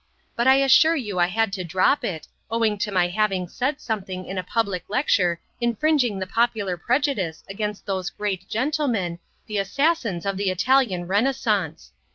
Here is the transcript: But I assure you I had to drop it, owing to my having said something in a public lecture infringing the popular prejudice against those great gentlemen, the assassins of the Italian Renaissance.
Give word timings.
But 0.35 0.47
I 0.47 0.55
assure 0.55 0.95
you 0.95 1.19
I 1.19 1.27
had 1.27 1.53
to 1.53 1.63
drop 1.63 2.03
it, 2.03 2.27
owing 2.49 2.79
to 2.79 2.91
my 2.91 3.07
having 3.07 3.47
said 3.47 3.79
something 3.79 4.25
in 4.25 4.39
a 4.39 4.43
public 4.43 4.83
lecture 4.89 5.39
infringing 5.61 6.17
the 6.17 6.25
popular 6.25 6.75
prejudice 6.75 7.43
against 7.47 7.85
those 7.85 8.09
great 8.09 8.49
gentlemen, 8.49 9.19
the 9.45 9.59
assassins 9.59 10.25
of 10.25 10.37
the 10.37 10.49
Italian 10.49 11.05
Renaissance. 11.05 11.91